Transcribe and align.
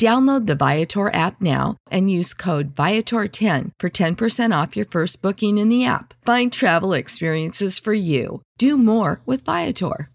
Download 0.00 0.46
the 0.46 0.54
Viator 0.54 1.12
app 1.12 1.42
now 1.42 1.76
and 1.90 2.10
use 2.10 2.32
code 2.32 2.74
Viator10 2.74 3.72
for 3.78 3.90
10% 3.90 4.62
off 4.62 4.74
your 4.74 4.86
first 4.86 5.20
booking 5.20 5.58
in 5.58 5.68
the 5.68 5.84
app. 5.84 6.14
Find 6.24 6.50
travel 6.50 6.94
experiences 6.94 7.78
for 7.78 7.92
you. 7.92 8.40
Do 8.56 8.78
more 8.78 9.20
with 9.26 9.44
Viator. 9.44 10.08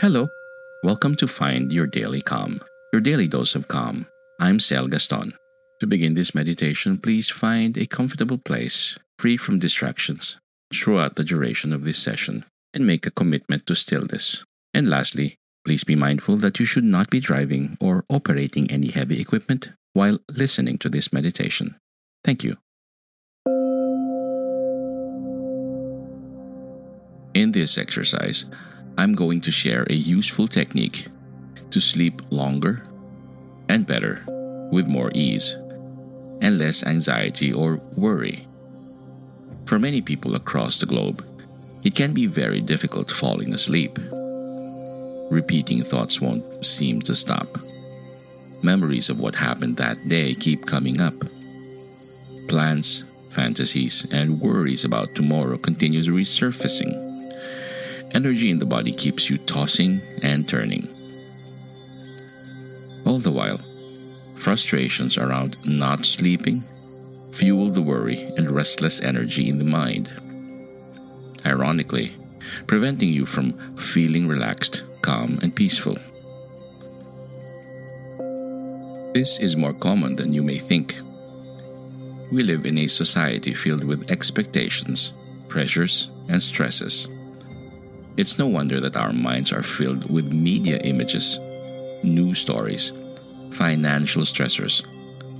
Hello. 0.00 0.28
Welcome 0.82 1.14
to 1.16 1.26
Find 1.26 1.70
Your 1.70 1.86
Daily 1.86 2.22
Calm, 2.22 2.62
your 2.90 3.02
daily 3.02 3.28
dose 3.28 3.54
of 3.54 3.68
calm. 3.68 4.06
I'm 4.40 4.60
Sel 4.60 4.88
Gaston. 4.88 5.34
To 5.80 5.86
begin 5.86 6.14
this 6.14 6.34
meditation, 6.34 6.96
please 6.96 7.28
find 7.28 7.76
a 7.76 7.84
comfortable 7.84 8.38
place, 8.38 8.96
free 9.18 9.36
from 9.36 9.58
distractions 9.58 10.38
throughout 10.72 11.16
the 11.16 11.24
duration 11.24 11.72
of 11.72 11.84
this 11.84 11.98
session 11.98 12.44
and 12.74 12.86
make 12.86 13.06
a 13.06 13.10
commitment 13.10 13.66
to 13.66 13.74
stillness. 13.74 14.44
And 14.74 14.88
lastly, 14.88 15.36
please 15.64 15.84
be 15.84 15.96
mindful 15.96 16.36
that 16.38 16.58
you 16.58 16.66
should 16.66 16.84
not 16.84 17.10
be 17.10 17.20
driving 17.20 17.76
or 17.80 18.04
operating 18.08 18.70
any 18.70 18.90
heavy 18.90 19.20
equipment 19.20 19.70
while 19.92 20.18
listening 20.28 20.78
to 20.78 20.88
this 20.88 21.12
meditation. 21.12 21.76
Thank 22.24 22.44
you. 22.44 22.56
In 27.34 27.52
this 27.52 27.78
exercise, 27.78 28.46
I'm 28.96 29.12
going 29.12 29.40
to 29.42 29.52
share 29.52 29.86
a 29.88 29.94
useful 29.94 30.48
technique 30.48 31.06
to 31.70 31.80
sleep 31.80 32.20
longer 32.30 32.82
and 33.68 33.86
better 33.86 34.24
with 34.72 34.88
more 34.88 35.12
ease 35.14 35.52
and 36.40 36.58
less 36.58 36.84
anxiety 36.84 37.52
or 37.52 37.76
worry. 37.96 38.47
For 39.68 39.78
many 39.78 40.00
people 40.00 40.34
across 40.34 40.80
the 40.80 40.86
globe, 40.86 41.22
it 41.84 41.94
can 41.94 42.14
be 42.14 42.24
very 42.24 42.62
difficult 42.62 43.10
falling 43.10 43.52
asleep. 43.52 43.98
Repeating 45.30 45.82
thoughts 45.82 46.22
won't 46.22 46.64
seem 46.64 47.02
to 47.02 47.14
stop. 47.14 47.48
Memories 48.62 49.10
of 49.10 49.20
what 49.20 49.34
happened 49.34 49.76
that 49.76 49.98
day 50.08 50.32
keep 50.32 50.64
coming 50.64 51.02
up. 51.02 51.12
Plans, 52.48 53.04
fantasies, 53.30 54.06
and 54.10 54.40
worries 54.40 54.86
about 54.86 55.14
tomorrow 55.14 55.58
continues 55.58 56.08
resurfacing. 56.08 56.94
Energy 58.14 58.50
in 58.50 58.58
the 58.58 58.64
body 58.64 58.92
keeps 58.92 59.28
you 59.28 59.36
tossing 59.36 60.00
and 60.22 60.48
turning. 60.48 60.88
All 63.04 63.18
the 63.18 63.30
while, 63.30 63.58
frustrations 64.38 65.18
around 65.18 65.58
not 65.66 66.06
sleeping 66.06 66.62
fuel 67.38 67.70
the 67.70 67.80
worry 67.80 68.20
and 68.36 68.50
restless 68.50 69.00
energy 69.00 69.48
in 69.48 69.58
the 69.58 69.64
mind. 69.64 70.10
Ironically, 71.46 72.10
preventing 72.66 73.10
you 73.10 73.26
from 73.26 73.52
feeling 73.76 74.26
relaxed, 74.26 74.82
calm, 75.02 75.38
and 75.40 75.54
peaceful. 75.54 75.94
This 79.14 79.38
is 79.38 79.56
more 79.56 79.72
common 79.72 80.16
than 80.16 80.34
you 80.34 80.42
may 80.42 80.58
think. 80.58 80.98
We 82.32 82.42
live 82.42 82.66
in 82.66 82.76
a 82.78 82.88
society 82.88 83.54
filled 83.54 83.84
with 83.84 84.10
expectations, 84.10 85.12
pressures, 85.48 86.10
and 86.28 86.42
stresses. 86.42 87.06
It's 88.16 88.36
no 88.36 88.48
wonder 88.48 88.80
that 88.80 88.96
our 88.96 89.12
minds 89.12 89.52
are 89.52 89.62
filled 89.62 90.12
with 90.12 90.32
media 90.32 90.78
images, 90.78 91.38
news 92.02 92.40
stories, 92.40 92.90
financial 93.52 94.22
stressors, 94.22 94.82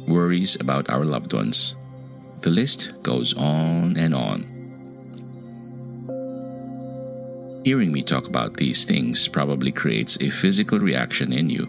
worries 0.06 0.54
about 0.60 0.88
our 0.90 1.04
loved 1.04 1.32
ones, 1.32 1.74
the 2.42 2.50
list 2.50 2.92
goes 3.02 3.34
on 3.34 3.96
and 3.96 4.14
on. 4.14 4.44
Hearing 7.64 7.92
me 7.92 8.02
talk 8.02 8.28
about 8.28 8.54
these 8.54 8.84
things 8.84 9.28
probably 9.28 9.72
creates 9.72 10.16
a 10.20 10.30
physical 10.30 10.78
reaction 10.78 11.32
in 11.32 11.50
you 11.50 11.66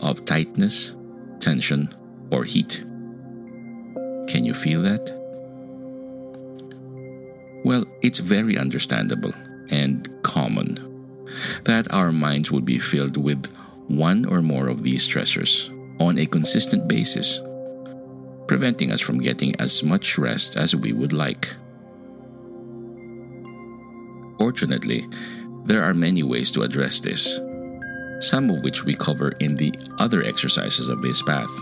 of 0.00 0.24
tightness, 0.24 0.94
tension, 1.40 1.88
or 2.30 2.44
heat. 2.44 2.80
Can 4.28 4.44
you 4.44 4.54
feel 4.54 4.82
that? 4.82 5.14
Well, 7.64 7.86
it's 8.02 8.18
very 8.18 8.58
understandable 8.58 9.32
and 9.70 10.08
common 10.22 11.26
that 11.64 11.92
our 11.92 12.12
minds 12.12 12.50
would 12.52 12.64
be 12.64 12.78
filled 12.78 13.16
with 13.16 13.46
one 13.88 14.24
or 14.26 14.42
more 14.42 14.68
of 14.68 14.82
these 14.82 15.06
stressors 15.06 15.70
on 16.00 16.18
a 16.18 16.26
consistent 16.26 16.86
basis 16.88 17.40
preventing 18.48 18.90
us 18.90 19.00
from 19.00 19.18
getting 19.18 19.54
as 19.60 19.84
much 19.84 20.18
rest 20.18 20.56
as 20.56 20.74
we 20.74 20.92
would 20.92 21.12
like. 21.12 21.54
Fortunately, 24.38 25.06
there 25.64 25.84
are 25.84 25.94
many 25.94 26.22
ways 26.22 26.50
to 26.52 26.62
address 26.62 27.00
this, 27.00 27.38
some 28.20 28.50
of 28.50 28.62
which 28.62 28.84
we 28.84 28.94
cover 28.94 29.30
in 29.40 29.54
the 29.54 29.72
other 29.98 30.22
exercises 30.22 30.88
of 30.88 31.02
this 31.02 31.22
path, 31.22 31.52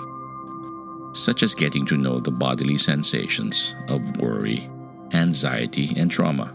such 1.13 1.43
as 1.43 1.55
getting 1.55 1.85
to 1.87 1.97
know 1.97 2.21
the 2.21 2.31
bodily 2.31 2.79
sensations 2.79 3.75
of 3.89 4.19
worry, 4.19 4.71
anxiety, 5.13 5.93
and 5.97 6.11
trauma, 6.11 6.47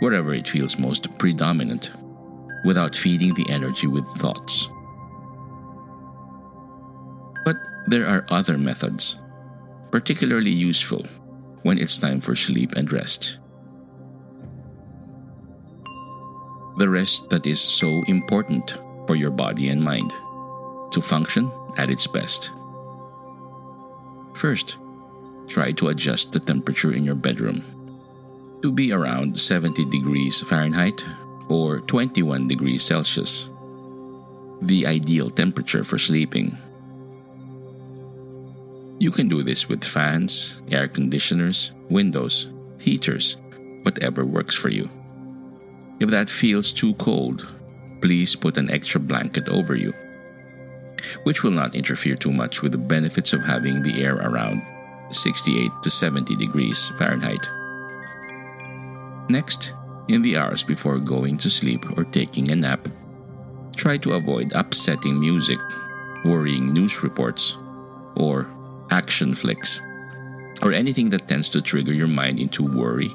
wherever 0.00 0.32
it 0.32 0.48
feels 0.48 0.78
most 0.78 1.16
predominant, 1.18 1.90
without 2.64 2.96
feeding 2.96 3.34
the 3.34 3.46
energy 3.50 3.86
with 3.86 4.06
thoughts. 4.08 4.68
But 7.44 7.56
there 7.88 8.06
are 8.06 8.24
other 8.30 8.56
methods 8.56 9.21
particularly 9.92 10.50
useful 10.50 11.06
when 11.62 11.78
it's 11.78 11.98
time 11.98 12.20
for 12.20 12.34
sleep 12.34 12.72
and 12.74 12.90
rest. 12.90 13.38
The 16.78 16.88
rest 16.88 17.30
that 17.30 17.46
is 17.46 17.60
so 17.60 18.02
important 18.08 18.76
for 19.06 19.14
your 19.14 19.30
body 19.30 19.68
and 19.68 19.82
mind 19.82 20.10
to 20.90 21.00
function 21.00 21.52
at 21.78 21.90
its 21.90 22.06
best. 22.08 22.50
First, 24.34 24.76
try 25.46 25.70
to 25.72 25.88
adjust 25.88 26.32
the 26.32 26.40
temperature 26.40 26.92
in 26.92 27.04
your 27.04 27.14
bedroom 27.14 27.62
to 28.62 28.72
be 28.72 28.92
around 28.92 29.38
70 29.38 29.84
degrees 29.90 30.40
Fahrenheit 30.40 31.04
or 31.48 31.80
21 31.80 32.48
degrees 32.48 32.82
Celsius 32.82 33.48
the 34.62 34.86
ideal 34.86 35.28
temperature 35.28 35.82
for 35.82 35.98
sleeping. 35.98 36.56
You 39.02 39.10
can 39.10 39.26
do 39.26 39.42
this 39.42 39.68
with 39.68 39.82
fans, 39.82 40.62
air 40.70 40.86
conditioners, 40.86 41.72
windows, 41.90 42.46
heaters, 42.78 43.34
whatever 43.82 44.24
works 44.24 44.54
for 44.54 44.68
you. 44.68 44.88
If 45.98 46.08
that 46.10 46.30
feels 46.30 46.70
too 46.70 46.94
cold, 46.94 47.48
please 48.00 48.36
put 48.36 48.56
an 48.56 48.70
extra 48.70 49.00
blanket 49.00 49.48
over 49.48 49.74
you, 49.74 49.92
which 51.24 51.42
will 51.42 51.50
not 51.50 51.74
interfere 51.74 52.14
too 52.14 52.30
much 52.30 52.62
with 52.62 52.70
the 52.70 52.78
benefits 52.78 53.32
of 53.32 53.42
having 53.42 53.82
the 53.82 54.04
air 54.04 54.18
around 54.18 54.62
68 55.10 55.72
to 55.82 55.90
70 55.90 56.36
degrees 56.36 56.88
Fahrenheit. 56.96 57.42
Next, 59.28 59.72
in 60.06 60.22
the 60.22 60.36
hours 60.36 60.62
before 60.62 60.98
going 60.98 61.38
to 61.38 61.50
sleep 61.50 61.98
or 61.98 62.04
taking 62.04 62.52
a 62.52 62.54
nap, 62.54 62.86
try 63.74 63.96
to 63.96 64.12
avoid 64.12 64.52
upsetting 64.54 65.18
music, 65.18 65.58
worrying 66.24 66.72
news 66.72 67.02
reports, 67.02 67.56
or 68.14 68.46
action 68.92 69.34
flicks, 69.34 69.80
or 70.62 70.72
anything 70.72 71.10
that 71.10 71.26
tends 71.26 71.48
to 71.48 71.62
trigger 71.62 71.92
your 71.92 72.06
mind 72.06 72.38
into 72.38 72.62
worry, 72.62 73.10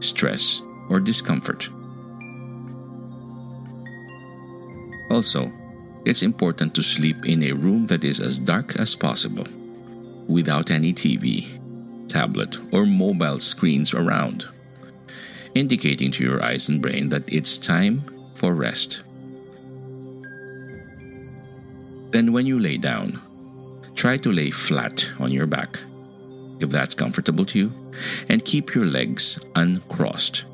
stress, 0.00 0.60
or 0.90 1.00
discomfort. 1.00 1.68
Also, 5.10 5.50
it's 6.04 6.22
important 6.22 6.74
to 6.74 6.82
sleep 6.82 7.24
in 7.24 7.42
a 7.44 7.52
room 7.52 7.86
that 7.86 8.04
is 8.04 8.20
as 8.20 8.38
dark 8.38 8.76
as 8.76 8.96
possible, 8.96 9.46
without 10.28 10.70
any 10.70 10.92
TV, 10.92 11.46
tablet, 12.08 12.58
or 12.72 12.84
mobile 12.84 13.38
screens 13.38 13.94
around, 13.94 14.48
indicating 15.54 16.10
to 16.10 16.24
your 16.24 16.42
eyes 16.42 16.68
and 16.68 16.82
brain 16.82 17.08
that 17.10 17.32
it's 17.32 17.56
time 17.56 18.02
for 18.34 18.54
rest. 18.54 19.04
Then, 22.10 22.32
when 22.32 22.44
you 22.44 22.58
lay 22.58 22.76
down, 22.76 23.20
try 24.02 24.16
to 24.16 24.32
lay 24.32 24.50
flat 24.50 25.08
on 25.20 25.30
your 25.30 25.46
back, 25.46 25.78
if 26.58 26.70
that's 26.70 26.92
comfortable 26.92 27.44
to 27.44 27.56
you, 27.56 27.72
and 28.28 28.44
keep 28.44 28.74
your 28.74 28.84
legs 28.84 29.38
uncrossed. 29.54 30.44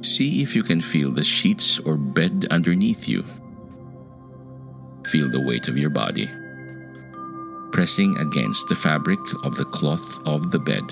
See 0.00 0.40
if 0.42 0.56
you 0.56 0.62
can 0.62 0.80
feel 0.80 1.10
the 1.10 1.22
sheets 1.22 1.78
or 1.78 1.98
bed 1.98 2.46
underneath 2.50 3.06
you. 3.06 3.22
Feel 5.04 5.28
the 5.28 5.44
weight 5.46 5.68
of 5.68 5.76
your 5.76 5.90
body 5.90 6.26
pressing 7.70 8.16
against 8.18 8.68
the 8.68 8.74
fabric 8.74 9.20
of 9.44 9.56
the 9.56 9.64
cloth 9.64 10.26
of 10.26 10.50
the 10.50 10.58
bed. 10.58 10.84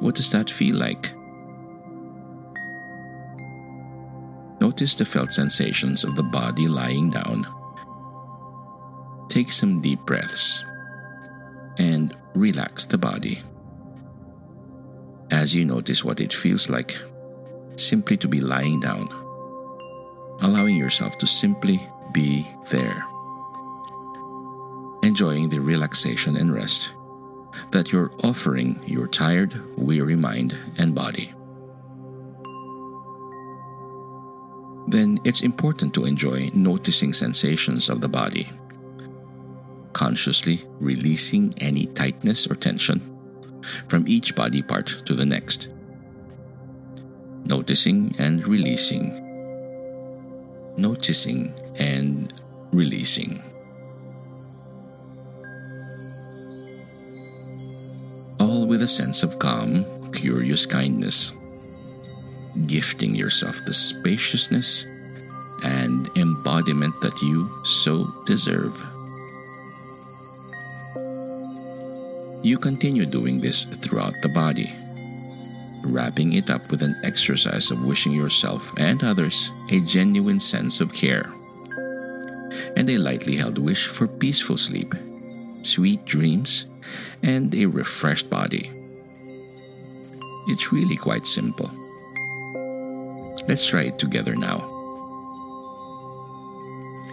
What 0.00 0.16
does 0.16 0.30
that 0.30 0.50
feel 0.50 0.76
like? 0.76 1.19
Notice 4.70 4.94
the 4.94 5.04
felt 5.04 5.32
sensations 5.32 6.04
of 6.04 6.14
the 6.14 6.22
body 6.22 6.68
lying 6.68 7.10
down. 7.10 7.44
Take 9.28 9.50
some 9.50 9.80
deep 9.80 9.98
breaths 10.06 10.64
and 11.76 12.16
relax 12.34 12.84
the 12.84 12.96
body. 12.96 13.42
As 15.32 15.56
you 15.56 15.64
notice 15.64 16.04
what 16.04 16.20
it 16.20 16.32
feels 16.32 16.70
like 16.70 16.96
simply 17.74 18.16
to 18.18 18.28
be 18.28 18.38
lying 18.38 18.78
down, 18.78 19.08
allowing 20.40 20.76
yourself 20.76 21.18
to 21.18 21.26
simply 21.26 21.84
be 22.12 22.46
there, 22.70 23.04
enjoying 25.02 25.48
the 25.48 25.58
relaxation 25.58 26.36
and 26.36 26.54
rest 26.54 26.92
that 27.72 27.90
you're 27.90 28.12
offering 28.22 28.80
your 28.86 29.08
tired, 29.08 29.52
weary 29.76 30.14
mind 30.14 30.56
and 30.78 30.94
body. 30.94 31.34
Then 34.90 35.18
it's 35.24 35.42
important 35.42 35.94
to 35.94 36.04
enjoy 36.04 36.50
noticing 36.52 37.12
sensations 37.12 37.88
of 37.88 38.00
the 38.00 38.08
body, 38.08 38.50
consciously 39.92 40.64
releasing 40.80 41.54
any 41.58 41.86
tightness 41.86 42.50
or 42.50 42.54
tension 42.54 43.00
from 43.88 44.08
each 44.08 44.34
body 44.34 44.62
part 44.62 44.86
to 45.06 45.14
the 45.14 45.24
next, 45.24 45.68
noticing 47.44 48.14
and 48.18 48.46
releasing, 48.48 49.14
noticing 50.76 51.54
and 51.78 52.32
releasing. 52.72 53.42
All 58.40 58.66
with 58.66 58.82
a 58.82 58.86
sense 58.86 59.22
of 59.22 59.38
calm, 59.38 59.84
curious 60.12 60.66
kindness 60.66 61.32
gifting 62.66 63.14
yourself 63.14 63.58
the 63.66 63.72
spaciousness 63.72 64.84
and 65.64 66.08
embodiment 66.16 66.94
that 67.00 67.20
you 67.22 67.48
so 67.64 68.06
deserve. 68.26 68.74
You 72.42 72.58
continue 72.58 73.04
doing 73.04 73.40
this 73.40 73.64
throughout 73.64 74.14
the 74.22 74.30
body, 74.30 74.72
wrapping 75.84 76.32
it 76.32 76.48
up 76.48 76.70
with 76.70 76.82
an 76.82 76.94
exercise 77.04 77.70
of 77.70 77.84
wishing 77.84 78.12
yourself 78.12 78.72
and 78.78 79.02
others 79.04 79.50
a 79.70 79.80
genuine 79.80 80.40
sense 80.40 80.80
of 80.80 80.94
care 80.94 81.30
and 82.76 82.88
a 82.88 82.98
lightly 82.98 83.36
held 83.36 83.58
wish 83.58 83.86
for 83.86 84.06
peaceful 84.06 84.56
sleep, 84.56 84.94
sweet 85.62 86.04
dreams, 86.04 86.66
and 87.22 87.54
a 87.54 87.66
refreshed 87.66 88.30
body. 88.30 88.70
It's 90.48 90.72
really 90.72 90.96
quite 90.96 91.26
simple. 91.26 91.70
Let's 93.50 93.66
try 93.66 93.82
it 93.82 93.98
together 93.98 94.36
now. 94.36 94.58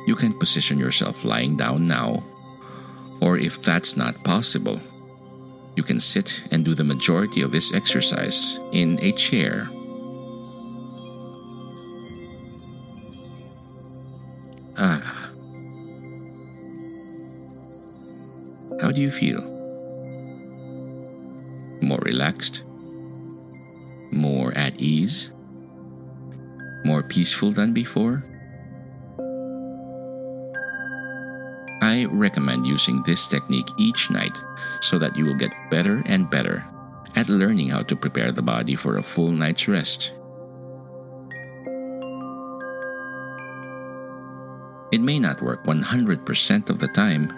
You 0.05 0.13
can 0.15 0.37
position 0.37 0.77
yourself 0.77 1.25
lying 1.25 1.57
down 1.57 1.87
now, 1.87 2.21
or 3.21 3.39
if 3.39 3.63
that's 3.63 3.97
not 3.97 4.23
possible, 4.23 4.79
you 5.75 5.81
can 5.81 5.99
sit 5.99 6.43
and 6.51 6.63
do 6.63 6.75
the 6.75 6.83
majority 6.83 7.41
of 7.41 7.49
this 7.49 7.73
exercise 7.73 8.59
in 8.71 8.99
a 9.01 9.13
chair. 9.13 9.67
Ah. 14.77 15.31
How 18.79 18.91
do 18.91 19.01
you 19.01 19.09
feel? 19.09 19.41
More 21.81 22.03
relaxed? 22.05 22.61
More 24.11 24.53
at 24.53 24.79
ease? 24.79 25.31
More 26.87 27.03
peaceful 27.03 27.51
than 27.51 27.75
before? 27.75 28.23
I 31.83 32.07
recommend 32.07 32.65
using 32.65 33.03
this 33.03 33.27
technique 33.27 33.67
each 33.77 34.09
night 34.09 34.39
so 34.79 34.97
that 34.97 35.15
you 35.17 35.25
will 35.25 35.35
get 35.35 35.51
better 35.69 36.01
and 36.05 36.31
better 36.31 36.63
at 37.15 37.27
learning 37.27 37.69
how 37.69 37.83
to 37.83 37.95
prepare 37.95 38.31
the 38.31 38.41
body 38.41 38.75
for 38.75 38.95
a 38.95 39.03
full 39.03 39.31
night's 39.31 39.67
rest. 39.67 40.13
It 44.91 45.03
may 45.03 45.19
not 45.19 45.41
work 45.41 45.65
100% 45.65 46.69
of 46.69 46.79
the 46.79 46.87
time, 46.87 47.35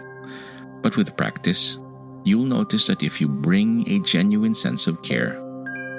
but 0.81 0.95
with 0.95 1.17
practice, 1.17 1.77
you'll 2.23 2.45
notice 2.45 2.85
that 2.85 3.01
if 3.01 3.19
you 3.19 3.27
bring 3.27 3.89
a 3.89 3.99
genuine 3.99 4.53
sense 4.53 4.85
of 4.85 5.01
care 5.01 5.41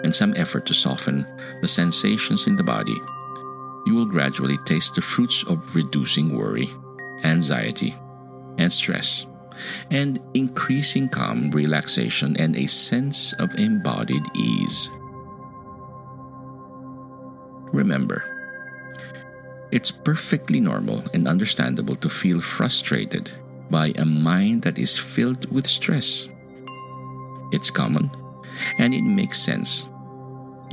and 0.04 0.14
some 0.14 0.32
effort 0.36 0.64
to 0.66 0.74
soften 0.74 1.26
the 1.60 1.68
sensations 1.68 2.46
in 2.46 2.54
the 2.54 2.62
body, 2.62 2.96
you 3.86 3.94
will 3.94 4.06
gradually 4.06 4.58
taste 4.58 4.94
the 4.94 5.00
fruits 5.00 5.42
of 5.44 5.74
reducing 5.74 6.36
worry, 6.36 6.68
anxiety, 7.24 7.94
and 8.58 8.70
stress, 8.70 9.26
and 9.90 10.20
increasing 10.34 11.08
calm, 11.08 11.50
relaxation, 11.50 12.36
and 12.38 12.56
a 12.56 12.66
sense 12.66 13.32
of 13.34 13.54
embodied 13.56 14.24
ease. 14.34 14.90
Remember, 17.72 18.24
it's 19.70 19.90
perfectly 19.90 20.60
normal 20.60 21.04
and 21.14 21.28
understandable 21.28 21.94
to 21.96 22.08
feel 22.08 22.40
frustrated 22.40 23.30
by 23.70 23.92
a 23.96 24.04
mind 24.04 24.62
that 24.62 24.78
is 24.78 24.98
filled 24.98 25.50
with 25.52 25.66
stress. 25.66 26.28
It's 27.52 27.70
common, 27.70 28.10
and 28.78 28.92
it 28.92 29.02
makes 29.02 29.38
sense, 29.38 29.88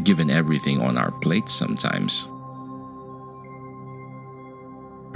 given 0.03 0.31
everything 0.31 0.81
on 0.81 0.97
our 0.97 1.11
plate 1.11 1.47
sometimes. 1.47 2.27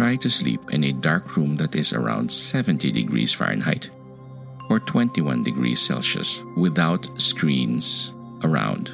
Try 0.02 0.16
to 0.16 0.32
sleep 0.32 0.74
in 0.74 0.84
a 0.86 0.94
dark 0.94 1.38
room 1.38 1.58
that 1.58 1.76
is 1.76 1.94
around 1.94 2.32
70 2.32 2.92
degrees 2.92 3.36
Fahrenheit 3.36 3.92
or 4.68 4.80
21 4.80 5.44
degrees 5.44 5.80
Celsius 5.80 6.42
without 6.58 7.08
screens 7.22 8.12
around. 8.44 8.88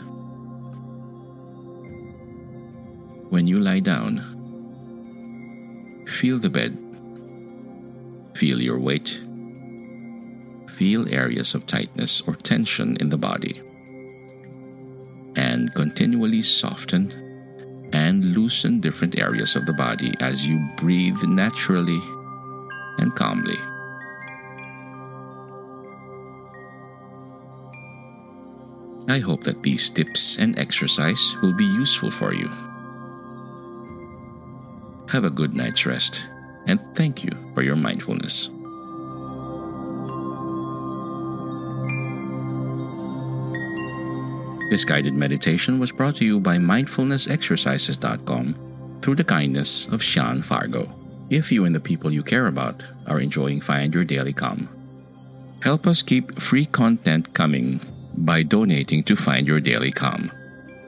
When 3.31 3.47
you 3.47 3.61
lie 3.61 3.79
down, 3.79 4.19
feel 6.07 6.39
the 6.39 6.49
bed, 6.49 6.77
feel 8.35 8.61
your 8.61 8.77
weight, 8.77 9.21
feel 10.67 11.07
areas 11.07 11.55
of 11.55 11.65
tightness 11.65 12.19
or 12.19 12.35
tension 12.35 12.97
in 12.97 13.07
the 13.07 13.17
body, 13.17 13.61
and 15.37 15.73
continually 15.73 16.41
soften 16.41 17.26
loosen 18.47 18.79
different 18.79 19.19
areas 19.19 19.57
of 19.57 19.65
the 19.65 19.73
body 19.73 20.13
as 20.21 20.47
you 20.47 20.57
breathe 20.77 21.21
naturally 21.23 21.99
and 22.97 23.13
calmly. 23.13 23.59
I 29.09 29.19
hope 29.19 29.43
that 29.43 29.63
these 29.63 29.89
tips 29.89 30.39
and 30.39 30.57
exercise 30.57 31.35
will 31.41 31.51
be 31.51 31.65
useful 31.65 32.09
for 32.09 32.33
you. 32.33 32.47
Have 35.11 35.25
a 35.25 35.29
good 35.29 35.53
night's 35.53 35.85
rest, 35.85 36.25
and 36.67 36.79
thank 36.95 37.25
you 37.25 37.31
for 37.53 37.63
your 37.63 37.75
mindfulness. 37.75 38.47
This 44.69 44.83
guided 44.83 45.13
meditation 45.13 45.79
was 45.79 45.93
brought 45.93 46.17
to 46.17 46.25
you 46.25 46.41
by 46.41 46.57
mindfulnessexercises.com 46.57 48.99
through 49.01 49.15
the 49.15 49.23
kindness 49.23 49.87
of 49.87 50.03
Sean 50.03 50.41
Fargo. 50.41 50.91
If 51.29 51.49
you 51.51 51.63
and 51.63 51.73
the 51.73 51.79
people 51.79 52.11
you 52.11 52.21
care 52.21 52.47
about 52.47 52.83
are 53.07 53.21
enjoying 53.21 53.61
Find 53.61 53.93
Your 53.93 54.03
Daily 54.03 54.33
Calm, 54.33 54.67
help 55.61 55.87
us 55.87 56.01
keep 56.01 56.37
free 56.39 56.65
content 56.65 57.33
coming 57.33 57.79
by 58.17 58.43
donating 58.43 59.03
to 59.03 59.15
Find 59.15 59.47
Your 59.47 59.61
Daily 59.61 59.91
Calm. 59.91 60.31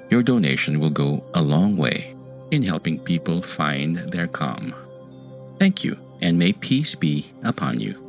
Your 0.10 0.24
donation 0.24 0.82
will 0.82 0.90
go 0.90 1.24
a 1.34 1.42
long 1.42 1.78
way 1.78 2.14
in 2.52 2.64
helping 2.64 3.00
people 3.00 3.42
find 3.42 3.98
their 4.12 4.28
calm. 4.28 4.76
Thank 5.58 5.86
you, 5.86 5.96
and 6.22 6.38
may 6.38 6.52
peace 6.52 6.96
be 6.96 7.32
upon 7.44 7.80
you. 7.80 8.09